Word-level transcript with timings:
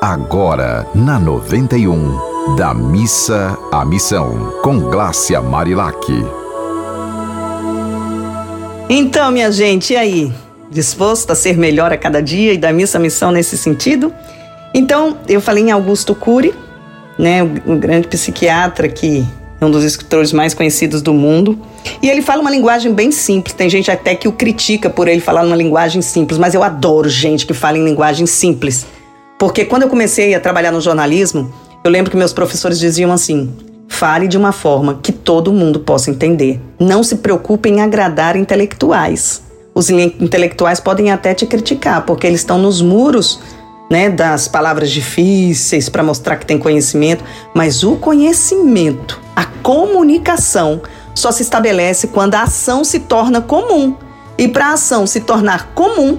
Agora, 0.00 0.86
na 0.94 1.18
91, 1.18 2.54
da 2.54 2.72
missa 2.72 3.58
à 3.72 3.84
missão, 3.84 4.52
com 4.62 4.78
Glácia 4.78 5.42
Marilac. 5.42 5.98
Então, 8.88 9.32
minha 9.32 9.50
gente, 9.50 9.94
e 9.94 9.96
aí? 9.96 10.32
Disposto 10.70 11.32
a 11.32 11.34
ser 11.34 11.58
melhor 11.58 11.92
a 11.92 11.96
cada 11.96 12.22
dia 12.22 12.52
e 12.52 12.56
da 12.56 12.72
missa 12.72 12.96
à 12.96 13.00
missão 13.00 13.32
nesse 13.32 13.58
sentido? 13.58 14.14
Então, 14.72 15.18
eu 15.28 15.40
falei 15.40 15.64
em 15.64 15.72
Augusto 15.72 16.14
Cury, 16.14 16.54
né, 17.18 17.42
o, 17.42 17.74
grande 17.74 18.06
psiquiatra 18.06 18.88
que 18.88 19.26
é 19.60 19.66
um 19.66 19.70
dos 19.70 19.82
escritores 19.82 20.32
mais 20.32 20.54
conhecidos 20.54 21.02
do 21.02 21.12
mundo. 21.12 21.58
E 22.00 22.08
ele 22.08 22.22
fala 22.22 22.40
uma 22.40 22.52
linguagem 22.52 22.94
bem 22.94 23.10
simples. 23.10 23.52
Tem 23.52 23.68
gente 23.68 23.90
até 23.90 24.14
que 24.14 24.28
o 24.28 24.32
critica 24.32 24.88
por 24.88 25.08
ele 25.08 25.20
falar 25.20 25.44
uma 25.44 25.56
linguagem 25.56 26.00
simples, 26.02 26.38
mas 26.38 26.54
eu 26.54 26.62
adoro 26.62 27.08
gente 27.08 27.44
que 27.44 27.52
fala 27.52 27.76
em 27.76 27.84
linguagem 27.84 28.26
simples. 28.26 28.86
Porque 29.38 29.64
quando 29.64 29.82
eu 29.82 29.88
comecei 29.88 30.34
a 30.34 30.40
trabalhar 30.40 30.72
no 30.72 30.80
jornalismo, 30.80 31.52
eu 31.84 31.90
lembro 31.90 32.10
que 32.10 32.16
meus 32.16 32.32
professores 32.32 32.78
diziam 32.78 33.12
assim: 33.12 33.54
fale 33.88 34.26
de 34.26 34.36
uma 34.36 34.52
forma 34.52 34.98
que 35.00 35.12
todo 35.12 35.52
mundo 35.52 35.80
possa 35.80 36.10
entender. 36.10 36.60
Não 36.78 37.02
se 37.02 37.16
preocupe 37.16 37.68
em 37.68 37.80
agradar 37.80 38.36
intelectuais. 38.36 39.42
Os 39.74 39.88
intelectuais 39.90 40.80
podem 40.80 41.12
até 41.12 41.34
te 41.34 41.46
criticar, 41.46 42.04
porque 42.04 42.26
eles 42.26 42.40
estão 42.40 42.58
nos 42.58 42.82
muros 42.82 43.40
né, 43.88 44.10
das 44.10 44.48
palavras 44.48 44.90
difíceis 44.90 45.88
para 45.88 46.02
mostrar 46.02 46.36
que 46.36 46.44
tem 46.44 46.58
conhecimento, 46.58 47.22
mas 47.54 47.84
o 47.84 47.96
conhecimento, 47.96 49.20
a 49.36 49.44
comunicação, 49.44 50.82
só 51.14 51.30
se 51.30 51.42
estabelece 51.42 52.08
quando 52.08 52.34
a 52.34 52.42
ação 52.42 52.82
se 52.82 53.00
torna 53.00 53.40
comum. 53.40 53.94
E 54.36 54.48
para 54.48 54.66
a 54.66 54.72
ação 54.72 55.06
se 55.06 55.20
tornar 55.20 55.72
comum, 55.74 56.18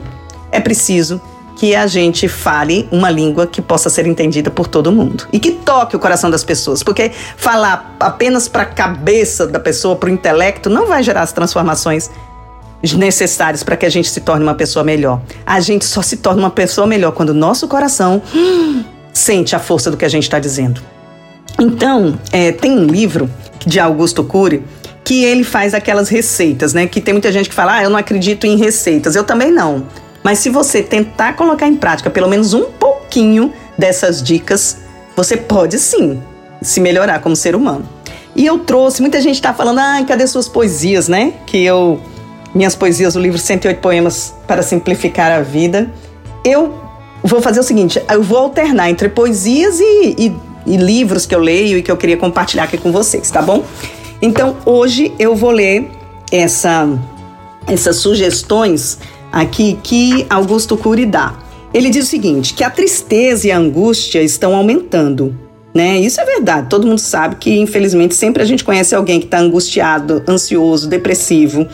é 0.52 0.60
preciso 0.60 1.22
que 1.60 1.76
a 1.76 1.88
gente 1.88 2.30
fale 2.30 2.88
uma 2.90 3.12
língua 3.12 3.46
que 3.46 3.62
possa 3.62 3.90
ser 3.90 4.08
entendida 4.08 4.50
por 4.50 4.66
todo 4.66 4.94
mundo 4.94 5.28
e 5.34 5.38
que 5.38 5.52
toque 5.52 5.94
o 5.94 6.00
coração 6.00 6.32
das 6.32 6.42
pessoas, 6.42 6.82
porque 6.82 7.12
falar 7.36 7.98
apenas 8.00 8.48
para 8.48 8.62
a 8.62 8.66
cabeça 8.66 9.46
da 9.46 9.60
pessoa, 9.60 9.94
para 9.98 10.08
o 10.08 10.10
intelecto, 10.10 10.70
não 10.70 10.88
vai 10.88 11.04
gerar 11.04 11.22
as 11.22 11.34
transformações 11.34 12.10
necessárias 12.96 13.62
para 13.62 13.76
que 13.76 13.86
a 13.86 13.90
gente 13.90 14.10
se 14.10 14.22
torne 14.22 14.42
uma 14.42 14.56
pessoa 14.56 14.86
melhor. 14.86 15.22
A 15.46 15.60
gente 15.60 15.84
só 15.84 16.02
se 16.02 16.16
torna 16.16 16.44
uma 16.44 16.50
pessoa 16.50 16.88
melhor 16.88 17.12
quando 17.12 17.32
o 17.32 17.34
nosso 17.34 17.68
coração 17.68 18.22
hum, 18.34 18.82
sente 19.12 19.54
a 19.54 19.60
força 19.60 19.92
do 19.92 19.98
que 19.98 20.06
a 20.06 20.10
gente 20.10 20.24
está 20.24 20.40
dizendo. 20.40 20.82
Então, 21.60 22.18
é, 22.32 22.54
tem 22.54 22.72
um 22.72 22.86
livro 22.86 23.30
de 23.66 23.82
Augusto 23.82 24.24
Cury 24.24 24.64
que 25.04 25.26
ele 25.26 25.44
faz 25.44 25.74
aquelas 25.74 26.08
receitas, 26.08 26.74
né? 26.74 26.88
Que 26.88 27.02
tem 27.02 27.14
muita 27.14 27.34
gente 27.34 27.50
que 27.50 27.56
fala, 27.56 27.80
ah, 27.80 27.84
eu 27.84 27.90
não 27.90 27.98
acredito 27.98 28.48
em 28.48 28.56
receitas. 28.56 29.14
Eu 29.14 29.26
também 29.26 29.52
não. 29.52 29.86
Mas 30.24 30.40
se 30.40 30.50
você 30.50 30.82
tentar 30.82 31.34
colocar 31.34 31.68
em 31.68 31.76
prática 31.76 32.10
pelo 32.10 32.28
menos 32.28 32.54
um 32.54 32.66
pouquinho 32.66 33.54
dessas 33.78 34.22
dicas, 34.22 34.78
você 35.16 35.38
pode 35.38 35.80
sim 35.80 36.22
se 36.62 36.80
melhorar 36.80 37.20
como 37.20 37.36
ser 37.36 37.56
humano. 37.56 37.88
E 38.36 38.46
eu 38.46 38.60
trouxe, 38.60 39.02
muita 39.02 39.20
gente 39.22 39.36
está 39.36 39.54
falando, 39.54 39.80
ah, 39.80 40.04
cadê 40.08 40.26
suas 40.28 40.48
poesias, 40.48 41.08
né? 41.08 41.34
Que 41.46 41.64
eu, 41.64 42.00
minhas 42.54 42.76
poesias, 42.76 43.16
o 43.16 43.20
livro 43.20 43.38
108 43.38 43.80
Poemas 43.80 44.34
para 44.48 44.62
Simplificar 44.62 45.32
a 45.32 45.42
Vida. 45.42 45.92
Eu 46.44 46.74
vou 47.24 47.42
fazer 47.42 47.60
o 47.60 47.64
seguinte, 47.64 48.02
eu 48.10 48.24
vou 48.24 48.38
alternar 48.38 48.90
entre 48.90 49.10
poesias 49.10 49.80
e, 49.80 50.16
e, 50.18 50.36
e 50.66 50.78
livros 50.78 51.26
que 51.26 51.36
eu 51.36 51.40
leio 51.40 51.78
e 51.78 51.84
que 51.84 51.92
eu 51.92 51.98
queria 51.98 52.18
compartilhar 52.18 52.64
aqui 52.64 52.78
com 52.78 52.92
vocês, 52.92 53.30
tá 53.30 53.42
bom? 53.42 53.64
Então, 54.22 54.58
hoje 54.66 55.14
eu 55.18 55.36
vou 55.36 55.52
ler 55.52 55.90
essa, 56.32 56.88
essas 57.68 57.98
sugestões 57.98 59.00
aqui 59.32 59.78
que 59.84 60.26
Augusto 60.30 60.78
Cury 60.78 61.06
dá. 61.06 61.38
Ele 61.74 61.90
diz 61.90 62.06
o 62.06 62.10
seguinte, 62.10 62.54
que 62.54 62.64
a 62.64 62.70
tristeza 62.70 63.48
e 63.48 63.52
a 63.52 63.58
angústia 63.58 64.22
estão 64.22 64.56
aumentando. 64.56 65.38
Né? 65.74 66.00
Isso 66.00 66.20
é 66.20 66.26
verdade. 66.26 66.68
Todo 66.68 66.88
mundo 66.88 67.00
sabe 67.00 67.36
que, 67.36 67.60
infelizmente, 67.60 68.16
sempre 68.16 68.42
a 68.42 68.46
gente 68.46 68.64
conhece 68.64 68.96
alguém 68.96 69.20
que 69.20 69.28
está 69.28 69.40
angustiado, 69.40 70.24
ansioso, 70.28 70.88
depressivo. 70.88 71.68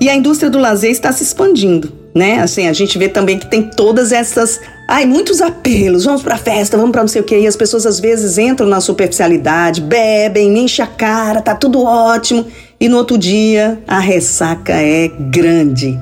E 0.00 0.08
a 0.08 0.14
indústria 0.14 0.50
do 0.50 0.58
lazer 0.58 0.90
está 0.90 1.12
se 1.12 1.22
expandindo, 1.22 1.92
né? 2.12 2.40
Assim, 2.40 2.66
a 2.66 2.72
gente 2.72 2.98
vê 2.98 3.08
também 3.08 3.38
que 3.38 3.46
tem 3.46 3.62
todas 3.62 4.10
essas, 4.10 4.60
ai, 4.88 5.06
muitos 5.06 5.40
apelos. 5.40 6.04
Vamos 6.04 6.22
para 6.22 6.36
festa, 6.36 6.76
vamos 6.76 6.90
para 6.90 7.02
não 7.02 7.08
sei 7.08 7.20
o 7.22 7.24
quê. 7.24 7.38
E 7.38 7.46
as 7.46 7.54
pessoas 7.54 7.86
às 7.86 8.00
vezes 8.00 8.38
entram 8.38 8.66
na 8.66 8.80
superficialidade, 8.80 9.80
bebem, 9.80 10.58
enchem 10.58 10.84
a 10.84 10.88
cara, 10.88 11.40
tá 11.40 11.54
tudo 11.54 11.80
ótimo. 11.84 12.44
E 12.80 12.88
no 12.88 12.96
outro 12.96 13.16
dia 13.16 13.80
a 13.86 14.00
ressaca 14.00 14.72
é 14.72 15.08
grande. 15.08 15.96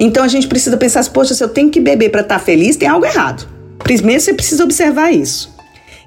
Então 0.00 0.24
a 0.24 0.28
gente 0.28 0.48
precisa 0.48 0.78
pensar, 0.78 1.06
poxa, 1.10 1.34
se 1.34 1.44
eu 1.44 1.48
tenho 1.48 1.68
que 1.68 1.78
beber 1.78 2.08
para 2.08 2.22
estar 2.22 2.38
tá 2.38 2.44
feliz, 2.44 2.74
tem 2.74 2.88
algo 2.88 3.04
errado. 3.04 3.46
Primeiro 3.80 4.18
você 4.18 4.32
precisa 4.32 4.64
observar 4.64 5.12
isso. 5.12 5.54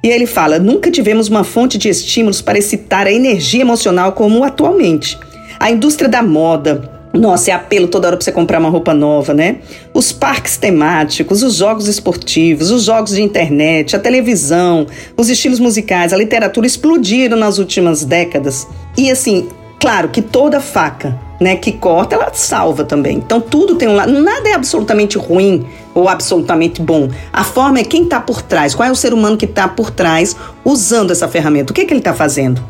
E 0.01 0.09
ele 0.09 0.25
fala: 0.25 0.57
nunca 0.57 0.89
tivemos 0.89 1.29
uma 1.29 1.43
fonte 1.43 1.77
de 1.77 1.89
estímulos 1.89 2.41
para 2.41 2.57
excitar 2.57 3.05
a 3.05 3.11
energia 3.11 3.61
emocional 3.61 4.13
como 4.13 4.43
atualmente. 4.43 5.17
A 5.59 5.69
indústria 5.69 6.09
da 6.09 6.23
moda, 6.23 6.91
nossa, 7.13 7.51
é 7.51 7.53
apelo 7.53 7.87
toda 7.87 8.07
hora 8.07 8.17
para 8.17 8.25
você 8.25 8.31
comprar 8.31 8.59
uma 8.59 8.69
roupa 8.69 8.95
nova, 8.95 9.33
né? 9.33 9.57
Os 9.93 10.11
parques 10.11 10.57
temáticos, 10.57 11.43
os 11.43 11.55
jogos 11.55 11.87
esportivos, 11.87 12.71
os 12.71 12.83
jogos 12.83 13.11
de 13.11 13.21
internet, 13.21 13.95
a 13.95 13.99
televisão, 13.99 14.87
os 15.15 15.29
estilos 15.29 15.59
musicais, 15.59 16.11
a 16.11 16.17
literatura 16.17 16.65
explodiram 16.65 17.37
nas 17.37 17.59
últimas 17.59 18.03
décadas. 18.03 18.67
E 18.97 19.11
assim, 19.11 19.47
claro 19.79 20.09
que 20.09 20.21
toda 20.21 20.59
faca 20.59 21.17
né, 21.43 21.57
que 21.57 21.73
corta, 21.73 22.15
ela 22.15 22.31
salva 22.33 22.85
também. 22.85 23.17
Então 23.17 23.41
tudo 23.41 23.75
tem 23.75 23.89
um 23.89 23.95
lado, 23.95 24.11
nada 24.11 24.47
é 24.47 24.53
absolutamente 24.53 25.17
ruim 25.17 25.65
ou 25.93 26.07
absolutamente 26.07 26.81
bom. 26.81 27.09
A 27.31 27.43
forma 27.43 27.79
é 27.79 27.83
quem 27.83 28.03
está 28.03 28.19
por 28.19 28.41
trás, 28.41 28.73
qual 28.73 28.87
é 28.87 28.91
o 28.91 28.95
ser 28.95 29.13
humano 29.13 29.35
que 29.35 29.45
está 29.45 29.67
por 29.67 29.91
trás 29.91 30.35
usando 30.63 31.11
essa 31.11 31.27
ferramenta, 31.27 31.71
o 31.71 31.75
que, 31.75 31.83
que 31.83 31.93
ele 31.93 31.99
está 31.99 32.13
fazendo. 32.13 32.63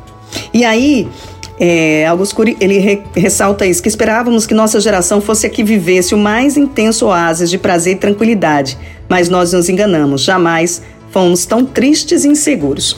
E 0.52 0.66
aí, 0.66 1.08
é, 1.60 2.08
Augusto 2.08 2.36
Cury, 2.36 2.58
ele 2.60 2.80
re, 2.80 3.04
ressalta 3.16 3.66
isso, 3.66 3.82
que 3.82 3.88
esperávamos 3.88 4.48
que 4.48 4.56
nossa 4.56 4.82
geração 4.82 5.22
fosse 5.22 5.46
a 5.46 5.50
que 5.50 5.64
vivesse 5.64 6.16
o 6.16 6.18
mais 6.18 6.58
intenso 6.58 7.06
oásis 7.06 7.52
de 7.52 7.60
prazer 7.60 7.94
e 7.94 8.00
tranquilidade, 8.00 8.76
mas 9.08 9.30
nós 9.30 9.54
nos 9.54 9.70
enganamos, 9.70 10.24
jamais 10.24 10.82
fomos 11.12 11.46
tão 11.46 11.64
tristes 11.64 12.26
e 12.26 12.28
inseguros. 12.28 12.98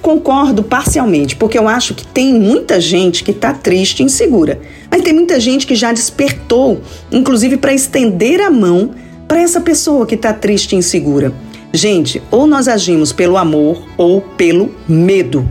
Concordo 0.00 0.62
parcialmente, 0.62 1.36
porque 1.36 1.58
eu 1.58 1.68
acho 1.68 1.94
que 1.94 2.06
tem 2.06 2.32
muita 2.32 2.80
gente 2.80 3.22
que 3.22 3.32
está 3.32 3.52
triste 3.52 4.00
e 4.00 4.04
insegura. 4.04 4.60
Mas 4.90 5.02
tem 5.02 5.12
muita 5.12 5.38
gente 5.38 5.66
que 5.66 5.74
já 5.74 5.92
despertou, 5.92 6.80
inclusive 7.12 7.58
para 7.58 7.74
estender 7.74 8.40
a 8.40 8.50
mão 8.50 8.90
para 9.28 9.40
essa 9.40 9.60
pessoa 9.60 10.06
que 10.06 10.14
está 10.14 10.32
triste 10.32 10.72
e 10.72 10.76
insegura. 10.76 11.32
Gente, 11.72 12.20
ou 12.30 12.46
nós 12.46 12.66
agimos 12.66 13.12
pelo 13.12 13.36
amor 13.36 13.84
ou 13.96 14.20
pelo 14.20 14.74
medo. 14.88 15.48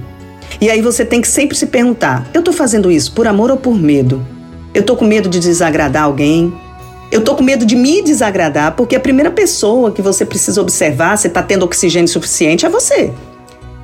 E 0.59 0.69
aí 0.69 0.81
você 0.81 1.05
tem 1.05 1.21
que 1.21 1.27
sempre 1.27 1.55
se 1.55 1.67
perguntar: 1.67 2.27
eu 2.33 2.39
estou 2.39 2.53
fazendo 2.53 2.91
isso 2.91 3.13
por 3.13 3.27
amor 3.27 3.51
ou 3.51 3.57
por 3.57 3.75
medo? 3.75 4.25
Eu 4.73 4.81
estou 4.81 4.97
com 4.97 5.05
medo 5.05 5.29
de 5.29 5.39
desagradar 5.39 6.03
alguém? 6.03 6.53
Eu 7.11 7.23
tô 7.23 7.35
com 7.35 7.43
medo 7.43 7.65
de 7.65 7.75
me 7.75 8.01
desagradar, 8.01 8.75
porque 8.75 8.95
a 8.95 8.99
primeira 8.99 9.31
pessoa 9.31 9.91
que 9.91 10.01
você 10.01 10.25
precisa 10.25 10.61
observar 10.61 11.17
se 11.17 11.27
está 11.27 11.41
tendo 11.41 11.63
oxigênio 11.63 12.07
suficiente 12.07 12.65
é 12.65 12.69
você. 12.69 13.11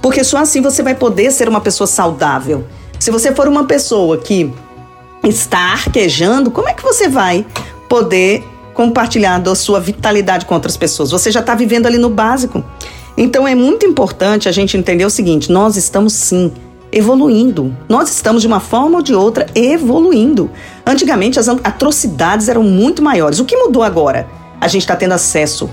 Porque 0.05 0.23
só 0.23 0.37
assim 0.37 0.61
você 0.61 0.83
vai 0.83 0.93
poder 0.93 1.31
ser 1.31 1.49
uma 1.49 1.59
pessoa 1.59 1.87
saudável. 1.87 2.63
Se 2.99 3.09
você 3.09 3.33
for 3.33 3.47
uma 3.47 3.63
pessoa 3.63 4.19
que 4.19 4.53
está 5.23 5.57
arquejando, 5.57 6.51
como 6.51 6.69
é 6.69 6.75
que 6.75 6.83
você 6.83 7.09
vai 7.09 7.43
poder 7.89 8.43
compartilhar 8.75 9.39
da 9.39 9.55
sua 9.55 9.79
vitalidade 9.79 10.45
com 10.45 10.53
outras 10.53 10.77
pessoas? 10.77 11.09
Você 11.09 11.31
já 11.31 11.39
está 11.39 11.55
vivendo 11.55 11.87
ali 11.87 11.97
no 11.97 12.11
básico. 12.11 12.63
Então 13.17 13.47
é 13.47 13.55
muito 13.55 13.83
importante 13.83 14.47
a 14.47 14.51
gente 14.51 14.77
entender 14.77 15.05
o 15.05 15.09
seguinte: 15.09 15.51
nós 15.51 15.75
estamos 15.75 16.13
sim 16.13 16.53
evoluindo. 16.91 17.75
Nós 17.89 18.11
estamos, 18.11 18.43
de 18.43 18.47
uma 18.47 18.59
forma 18.59 18.97
ou 18.97 19.01
de 19.01 19.15
outra, 19.15 19.47
evoluindo. 19.55 20.51
Antigamente, 20.85 21.39
as 21.39 21.49
atrocidades 21.49 22.47
eram 22.47 22.61
muito 22.61 23.01
maiores. 23.01 23.39
O 23.39 23.45
que 23.45 23.57
mudou 23.57 23.81
agora? 23.81 24.27
A 24.61 24.67
gente 24.67 24.83
está 24.83 24.95
tendo 24.95 25.13
acesso 25.13 25.67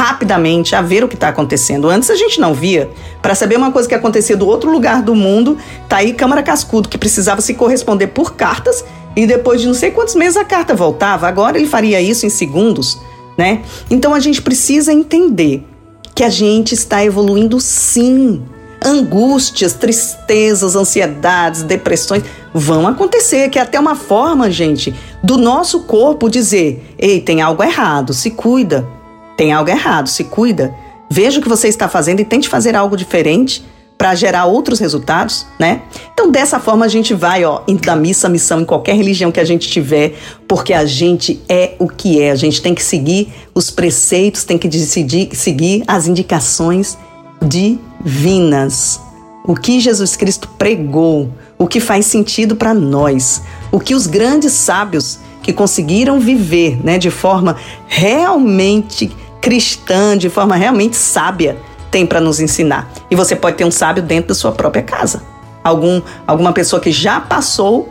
rapidamente 0.00 0.74
a 0.74 0.80
ver 0.80 1.04
o 1.04 1.08
que 1.08 1.14
está 1.14 1.28
acontecendo. 1.28 1.90
Antes 1.90 2.08
a 2.08 2.16
gente 2.16 2.40
não 2.40 2.54
via. 2.54 2.88
Para 3.20 3.34
saber 3.34 3.56
uma 3.56 3.70
coisa 3.70 3.86
que 3.86 3.94
acontecia 3.94 4.34
do 4.34 4.48
outro 4.48 4.72
lugar 4.72 5.02
do 5.02 5.14
mundo, 5.14 5.58
tá 5.90 5.98
aí 5.98 6.14
Câmara 6.14 6.42
Cascudo, 6.42 6.88
que 6.88 6.96
precisava 6.96 7.42
se 7.42 7.52
corresponder 7.52 8.06
por 8.06 8.34
cartas 8.34 8.82
e 9.14 9.26
depois 9.26 9.60
de 9.60 9.66
não 9.66 9.74
sei 9.74 9.90
quantos 9.90 10.14
meses 10.14 10.38
a 10.38 10.44
carta 10.44 10.74
voltava. 10.74 11.28
Agora 11.28 11.58
ele 11.58 11.66
faria 11.66 12.00
isso 12.00 12.24
em 12.24 12.30
segundos, 12.30 12.98
né? 13.36 13.60
Então 13.90 14.14
a 14.14 14.20
gente 14.20 14.40
precisa 14.40 14.90
entender 14.90 15.66
que 16.14 16.24
a 16.24 16.30
gente 16.30 16.72
está 16.72 17.04
evoluindo 17.04 17.60
sim 17.60 18.42
angústias, 18.82 19.74
tristezas, 19.74 20.74
ansiedades, 20.76 21.62
depressões 21.62 22.24
vão 22.54 22.88
acontecer, 22.88 23.50
que 23.50 23.58
é 23.58 23.62
até 23.62 23.78
uma 23.78 23.94
forma, 23.94 24.50
gente, 24.50 24.94
do 25.22 25.36
nosso 25.36 25.80
corpo 25.80 26.30
dizer: 26.30 26.94
ei, 26.98 27.20
tem 27.20 27.42
algo 27.42 27.62
errado, 27.62 28.14
se 28.14 28.30
cuida. 28.30 28.98
Tem 29.40 29.52
algo 29.52 29.70
errado, 29.70 30.06
se 30.06 30.24
cuida. 30.24 30.74
Veja 31.08 31.40
o 31.40 31.42
que 31.42 31.48
você 31.48 31.66
está 31.66 31.88
fazendo 31.88 32.20
e 32.20 32.26
tente 32.26 32.46
fazer 32.46 32.76
algo 32.76 32.94
diferente 32.94 33.64
para 33.96 34.14
gerar 34.14 34.44
outros 34.44 34.78
resultados, 34.78 35.46
né? 35.58 35.80
Então, 36.12 36.30
dessa 36.30 36.60
forma, 36.60 36.84
a 36.84 36.88
gente 36.88 37.14
vai, 37.14 37.42
ó, 37.42 37.62
da 37.82 37.96
missa 37.96 38.26
à 38.26 38.30
missão 38.30 38.60
em 38.60 38.66
qualquer 38.66 38.94
religião 38.94 39.32
que 39.32 39.40
a 39.40 39.44
gente 39.46 39.66
tiver, 39.66 40.12
porque 40.46 40.74
a 40.74 40.84
gente 40.84 41.40
é 41.48 41.72
o 41.78 41.88
que 41.88 42.20
é. 42.20 42.30
A 42.30 42.34
gente 42.34 42.60
tem 42.60 42.74
que 42.74 42.82
seguir 42.82 43.32
os 43.54 43.70
preceitos, 43.70 44.44
tem 44.44 44.58
que 44.58 44.68
decidir, 44.68 45.34
seguir 45.34 45.84
as 45.88 46.06
indicações 46.06 46.98
divinas. 47.40 49.00
O 49.46 49.54
que 49.54 49.80
Jesus 49.80 50.16
Cristo 50.16 50.50
pregou, 50.58 51.30
o 51.56 51.66
que 51.66 51.80
faz 51.80 52.04
sentido 52.04 52.56
para 52.56 52.74
nós, 52.74 53.40
o 53.72 53.80
que 53.80 53.94
os 53.94 54.06
grandes 54.06 54.52
sábios 54.52 55.18
que 55.42 55.50
conseguiram 55.50 56.20
viver, 56.20 56.78
né, 56.84 56.98
de 56.98 57.10
forma 57.10 57.56
realmente 57.86 59.10
cristã, 59.40 60.16
de 60.16 60.28
forma 60.28 60.56
realmente 60.56 60.96
sábia, 60.96 61.56
tem 61.90 62.06
para 62.06 62.20
nos 62.20 62.40
ensinar. 62.40 62.90
E 63.10 63.16
você 63.16 63.34
pode 63.34 63.56
ter 63.56 63.64
um 63.64 63.70
sábio 63.70 64.02
dentro 64.02 64.28
da 64.28 64.34
sua 64.34 64.52
própria 64.52 64.82
casa. 64.82 65.22
Algum, 65.62 66.00
alguma 66.26 66.52
pessoa 66.52 66.80
que 66.80 66.92
já 66.92 67.20
passou 67.20 67.88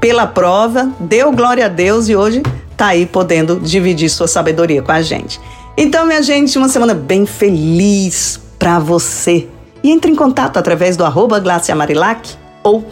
pela 0.00 0.26
prova, 0.26 0.90
deu 0.98 1.32
glória 1.32 1.66
a 1.66 1.68
Deus 1.68 2.08
e 2.08 2.16
hoje 2.16 2.42
está 2.70 2.88
aí 2.88 3.06
podendo 3.06 3.58
dividir 3.60 4.08
sua 4.08 4.28
sabedoria 4.28 4.82
com 4.82 4.92
a 4.92 5.02
gente. 5.02 5.40
Então, 5.76 6.06
minha 6.06 6.22
gente, 6.22 6.56
uma 6.58 6.68
semana 6.68 6.94
bem 6.94 7.26
feliz 7.26 8.40
para 8.58 8.78
você. 8.78 9.48
E 9.82 9.90
entre 9.90 10.10
em 10.10 10.14
contato 10.14 10.56
através 10.56 10.96
do 10.96 11.04
arroba 11.04 11.42
Marilac 11.76 12.30
ou 12.62 12.84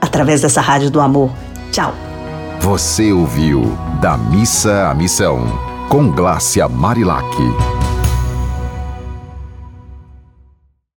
através 0.00 0.40
dessa 0.40 0.60
rádio 0.60 0.90
do 0.90 1.00
amor. 1.00 1.30
Tchau. 1.72 1.94
Você 2.60 3.12
ouviu 3.12 3.76
Da 4.00 4.16
Missa 4.16 4.88
à 4.88 4.94
Missão, 4.94 5.69
com 5.90 6.08
Glácia 6.08 6.68
Marilac. 6.68 7.79